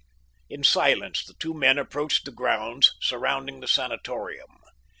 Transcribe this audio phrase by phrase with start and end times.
[0.49, 4.49] In silence the two men approached the grounds surrounding the sanatorium.